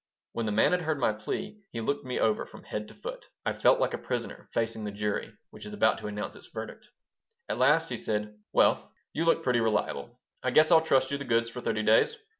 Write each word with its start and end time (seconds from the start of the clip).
When 0.31 0.47
the 0.47 0.51
man 0.51 0.71
had 0.71 0.81
heard 0.81 0.97
my 0.97 1.13
plea 1.13 1.61
be 1.71 1.79
looked 1.79 2.03
me 2.05 2.17
over 2.19 2.47
from 2.47 2.63
head 2.63 2.87
to 2.87 2.95
foot. 2.95 3.29
I 3.45 3.53
felt 3.53 3.79
like 3.79 3.93
a 3.93 3.99
prisoner 3.99 4.49
facing 4.51 4.83
the 4.83 4.89
jury 4.89 5.37
which 5.51 5.63
is 5.67 5.75
about 5.75 5.99
to 5.99 6.07
announce 6.07 6.35
its 6.35 6.47
verdict 6.51 6.89
At 7.47 7.59
last 7.59 7.89
he 7.89 7.97
said: 7.97 8.35
"Well, 8.51 8.91
you 9.13 9.25
look 9.25 9.43
pretty 9.43 9.59
reliable. 9.59 10.19
I 10.41 10.49
guess 10.49 10.71
I'll 10.71 10.81
trust 10.81 11.11
you 11.11 11.19
the 11.19 11.23
goods 11.25 11.51
for 11.51 11.61
thirty 11.61 11.83
days." 11.83 12.17